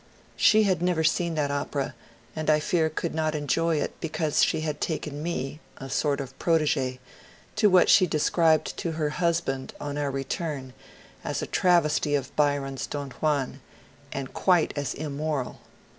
She 0.35 0.63
had 0.63 0.81
never 0.81 1.03
seen 1.03 1.35
that 1.35 1.51
opera, 1.51 1.93
and 2.35 2.49
I 2.49 2.59
fear 2.59 2.89
could 2.89 3.13
not 3.13 3.35
enjoy 3.35 3.77
it 3.79 3.93
because 4.01 4.43
she 4.43 4.61
had 4.61 4.81
taken 4.81 5.21
me 5.21 5.59
(a 5.77 5.91
sort 5.91 6.19
of 6.19 6.33
prot^g^) 6.39 6.97
to 7.57 7.69
what 7.69 7.87
she 7.87 8.07
described 8.07 8.75
to 8.77 8.93
her 8.93 9.09
husband 9.09 9.75
on 9.79 9.99
our 9.99 10.09
return 10.09 10.73
as 11.23 11.43
a 11.43 11.45
travesty 11.45 12.15
of 12.15 12.35
Byron's 12.35 12.87
^^ 12.87 12.89
Don 12.89 13.11
Juan" 13.11 13.61
and 14.11 14.33
quite 14.33 14.73
as 14.75 14.95
immoral. 14.95 15.59